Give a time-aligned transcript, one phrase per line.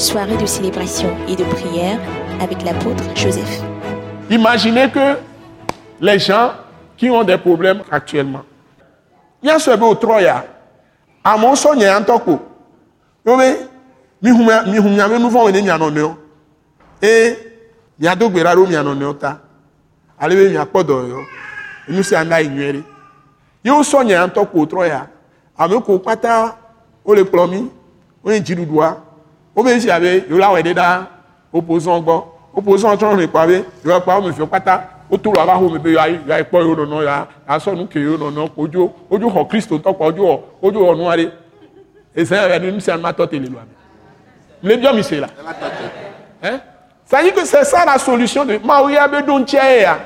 [0.00, 1.98] soirée de célébration et de prière
[2.40, 3.60] avec l'apôtre Joseph.
[4.30, 5.18] Imaginez que
[6.00, 6.52] les gens
[6.96, 8.42] qui ont des problèmes actuellement.
[9.42, 10.46] Y a ce beau Troya.
[11.22, 12.40] À mon son, il y a un toko.
[13.24, 13.56] Vous voyez,
[14.22, 16.00] mi humia mi humia me nous vont venir mi
[17.02, 17.36] Et
[17.98, 19.40] il y a d'autres beraro mi anonyo ta.
[20.18, 21.18] Allez mi apodo yo.
[21.88, 22.82] Nous c'est anda ignoré.
[23.62, 25.08] Yo son il y a un toko Troya.
[25.58, 26.56] Ame ko pata
[27.04, 27.70] o le plomi.
[28.24, 28.42] O ni
[29.60, 29.62] jirudoa.
[29.62, 31.06] O be si abe yo la wede da
[31.52, 32.34] opposant gbo.
[32.54, 33.64] Opposant tron le pavé.
[33.84, 36.74] Yo pa o me fi pata woto lɔ ava home be ya ya kpɔ yewo
[36.76, 40.78] nɔnɔ ya asɔ nu ke yewo nɔnɔ odzo odzo xɔ kristo tɔkpɔ odzo xɔ odzo
[40.78, 41.32] xɔ nua ɖe
[42.14, 43.74] ese ya nu sia nu ma tɔ te le lo ami
[44.62, 45.28] le biɔ mi se la
[46.42, 46.60] hein
[47.04, 49.98] ça dit que c'est ça la solution de ma ya be do ŋutia ye ya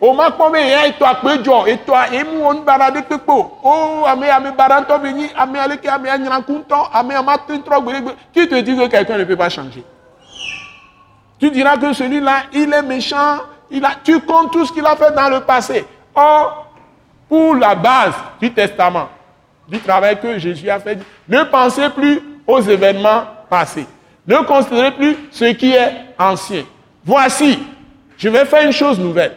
[0.00, 3.32] o ma etɔ akpe dzɔ etɔ emu wɔnu bara de kpekpe
[3.62, 8.76] o ame ame bara ŋutɔ nyi ame aleke ame anyraku ŋutɔ te qui te dit
[8.76, 9.84] que quelqu'un ne peut pas changer?
[11.38, 13.38] Tu diras que celui-là il est méchant
[13.70, 15.84] il a, tu comptes tout ce qu'il a fait dans le passé.
[16.14, 16.72] Or,
[17.28, 19.08] pour la base du testament,
[19.68, 20.98] du travail que Jésus a fait,
[21.28, 23.86] ne pensez plus aux événements passés.
[24.26, 26.64] Ne considérez plus ce qui est ancien.
[27.04, 27.60] Voici,
[28.18, 29.36] je vais faire une chose nouvelle.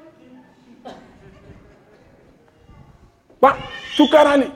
[3.41, 3.57] nyi kpa
[3.97, 4.47] tukara li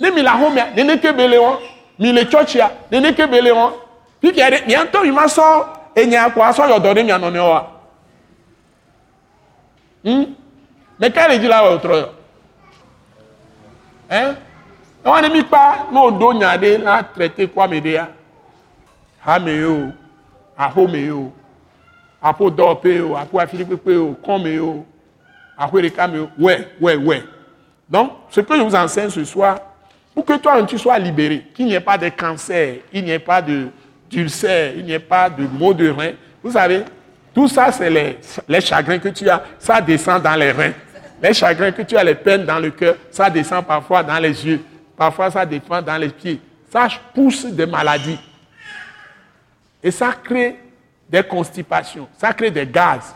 [0.00, 1.56] ne mi le axomea neneke be le wɔn
[1.98, 3.72] mi le tsɔtsia neneke be le wɔn
[4.20, 7.66] pikia ɖe miatɔ yi ma sɔ enya kɔ asɔ yɔdɔ ɖe mia nɔnɔewo wa.
[10.04, 10.24] Hmm?
[10.98, 12.14] Mais quel est là autre
[14.10, 14.36] Hein
[15.04, 18.08] On ne mis pas nos dos nyade na traité quoi me dia.
[19.24, 19.92] Ha me yo.
[20.56, 21.32] A ho me yo.
[22.22, 24.84] A po do pe yo, a po afili pe yo, kon me yo.
[25.56, 26.28] A ho re me yo.
[26.38, 27.22] Ouais, ouais, ouais.
[27.88, 29.58] Donc, ce que je vous enseigne ce soir,
[30.14, 33.18] pour que toi tu sois libéré, qu'il n'y ait pas de cancer, il n'y ait
[33.18, 33.68] pas de
[34.10, 36.12] d'ulcère, il n'y ait pas de maux de rein.
[36.42, 36.82] Vous savez,
[37.34, 40.72] tout ça, c'est les, chagrins que tu as, ça descend dans les reins.
[41.22, 44.46] Les chagrins que tu as, les peines dans le cœur, ça descend parfois dans les
[44.46, 44.62] yeux.
[44.96, 46.40] Parfois, ça descend dans les pieds.
[46.70, 48.18] Ça pousse des maladies.
[49.82, 50.56] Et ça crée
[51.08, 52.08] des constipations.
[52.16, 53.14] Ça crée des gaz.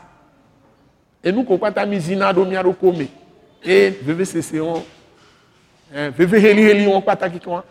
[1.25, 2.77] Et nous, quand on misina do miaro
[3.63, 3.71] kome.
[3.71, 4.83] Et veve sese on.
[5.93, 7.65] Veve heli heli on kwata kikwa.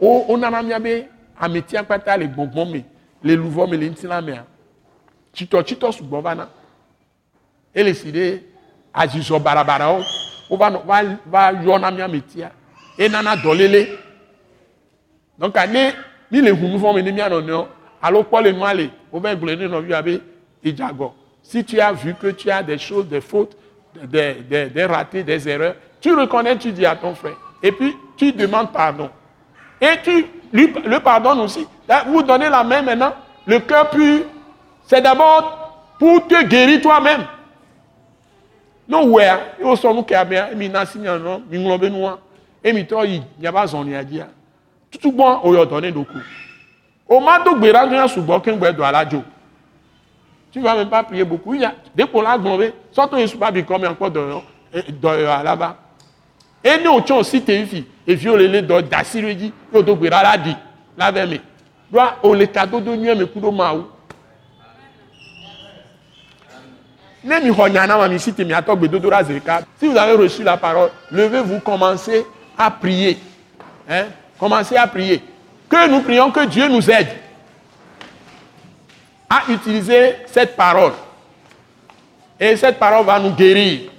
[0.00, 2.82] O on a miabe ametia kwata les bonbons me.
[3.22, 4.34] Les louvres me les ntina me
[5.36, 6.48] tsitɔ tsitɔ sugbɔ va na
[7.74, 8.42] ele si ɖe
[8.94, 10.02] azizɔ barabarawo
[10.50, 12.52] wova nɔ va va yɔna mía me tia
[12.98, 13.98] enana dɔléle
[15.38, 15.92] donc ne
[16.30, 17.66] mi le hu nufɔ me ne mía nɔnɔewo
[18.02, 20.20] alo kpɔ le nua le wova gblɔ ne nɔvia be
[20.64, 21.12] idzagɔ
[21.42, 23.56] si tu as vu que tu as des choses des fautes
[24.04, 27.96] des des des ratés des erreurs tu reconnais tu dis à ton frère et puis
[28.16, 29.10] tu demandes pardon
[29.80, 31.66] et tu lui le pardonnes aussi
[32.06, 33.12] vous donnez la main maintenant
[33.46, 34.22] le cœur pur
[34.86, 35.66] c'est d'abord
[35.98, 37.24] pour te guérir toi-même.
[38.88, 39.28] Non, ouais,
[39.60, 42.20] il son abia, mi na si non, mi nglobe noa,
[42.62, 44.28] et mi to yi, ya ba zon ya dia.
[45.00, 46.18] Tout bon o yo donner doku.
[47.08, 49.24] O ma do gbera ngan sugbon ken gbe do alajo.
[50.52, 51.54] Tu vas même pas prier beaucoup.
[51.54, 54.20] Il y a dès qu'on l'a globé, sortons une pas comme encore de
[54.88, 55.08] de
[55.42, 55.76] là-bas.
[56.64, 60.56] Et nous on aussi te fi, et violer les yo do gbera la di.
[60.96, 61.38] La veme.
[61.90, 63.86] Doit o le cadeau de nuit me kudo maou.
[69.78, 72.24] Si vous avez reçu la parole, levez-vous, commencez
[72.56, 73.18] à prier.
[73.88, 74.04] Hein?
[74.38, 75.20] Commencez à prier.
[75.68, 77.08] Que nous prions que Dieu nous aide
[79.28, 80.92] à utiliser cette parole.
[82.38, 83.90] Et cette parole va nous guérir.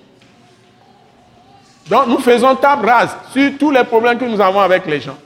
[1.90, 5.18] Donc nous faisons table rase sur tous les problèmes que nous avons avec les gens.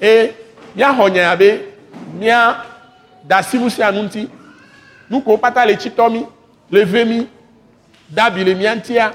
[0.00, 0.32] Et
[0.74, 0.94] bien,
[2.14, 2.56] bien,
[5.10, 6.24] nous compatons les chitomi,
[6.70, 7.28] les vemi,
[8.08, 9.12] dabi le miantia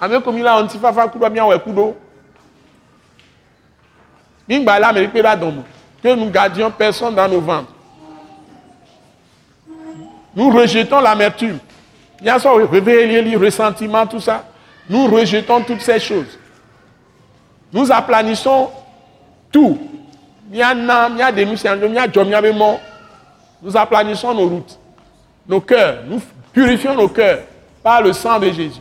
[0.00, 1.96] ame komi la ŋuti fafa kudo miawɔ kudo
[4.48, 4.92] mingba la
[5.36, 5.62] dɔn
[6.02, 7.72] que nous gardions personne dans nos ventres
[10.38, 11.58] nous rejetons l'amertume.
[12.22, 12.52] Bien sûr
[13.36, 14.44] ressentiment tout ça.
[14.88, 16.38] Nous rejetons toutes ces choses.
[17.72, 18.70] Nous aplanissons
[19.52, 19.78] tout.
[23.62, 24.78] Nous aplanissons nos routes,
[25.48, 26.20] nos cœurs, nous
[26.52, 27.40] purifions nos cœurs
[27.82, 28.80] par le sang de Jésus.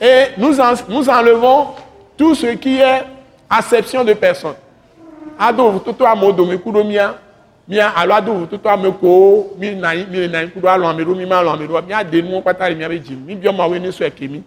[0.00, 1.68] Et nous, en- nous enlevons
[2.18, 3.02] tout ce qui est
[3.48, 4.54] acception de personne.
[7.68, 11.14] Mia alo ado toto ame ko mi na mi le na kudo alo ame do
[11.14, 13.24] mi ma alo ame do mia de nu pata le be jim.
[13.26, 14.42] Mi bio ma we ni so ekemi.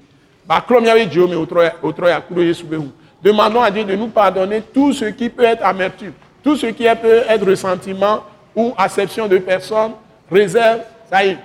[0.48, 1.62] Ba klo mia be jio me otro
[2.08, 2.92] ya kudo Yesu be hu.
[3.22, 6.86] Demandons à Dieu de nous pardonner tout ce qui peut être amertume, tout ce qui
[6.86, 8.24] peut être ressentiment
[8.56, 9.92] ou acception de personne,
[10.32, 10.80] réserve,
[11.12, 11.38] ça y est.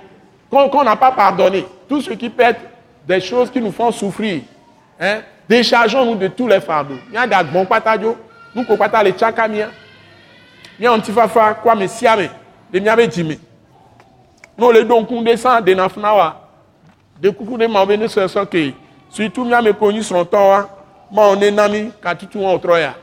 [0.49, 2.61] Qu'on n'a pas pardonné, tout ce qui peut être
[3.05, 4.43] des choses qui nous font souffrir,
[4.97, 5.19] hein,
[5.49, 6.95] déchargeons-nous de tous les fardeaux.
[8.55, 8.63] Nous
[10.79, 10.83] ko pata le chaka mia.
[10.83, 12.29] Il y a un petit fafa quoi me siame,
[12.71, 13.39] de mia be jimi.
[14.57, 16.41] Nous le don kunde sans de na fnawa.
[17.21, 18.73] De kuku de ma bene so so ke.
[19.09, 20.69] Surtout mia me koni son toa,
[21.11, 22.95] ma on est nami ka tutu on troya.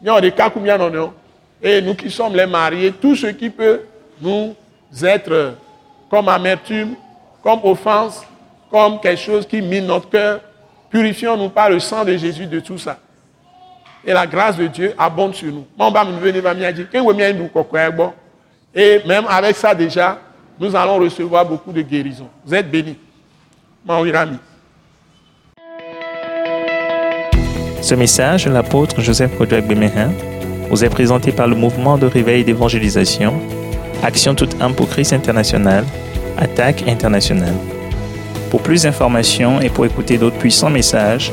[0.00, 1.12] Il y a des cas comme il y en a, non.
[1.62, 3.80] Et nous qui sommes les mariés, tout ce qui peut
[4.20, 4.54] nous
[5.02, 5.54] être
[6.10, 6.96] comme amertume,
[7.42, 8.22] comme offense,
[8.70, 10.40] comme quelque chose qui mine notre cœur,
[10.90, 12.98] purifions-nous par le sang de Jésus de tout ça.
[14.04, 15.66] Et la grâce de Dieu abonde sur nous.
[18.74, 20.18] Et même avec ça déjà,
[20.58, 22.28] nous allons recevoir beaucoup de guérisons.
[22.44, 22.96] Vous êtes bénis.
[27.80, 30.10] Ce message de l'apôtre Joseph Kodouak Bemehin
[30.70, 33.34] vous est présenté par le mouvement de réveil d'évangélisation,
[34.02, 35.84] Action toute âme pour Christ international,
[36.36, 37.54] Attaque internationale.
[38.50, 41.32] Pour plus d'informations et pour écouter d'autres puissants messages,